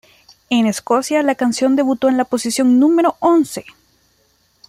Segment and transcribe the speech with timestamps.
[0.49, 3.65] En Escocia, la canción debutó en la posición número once.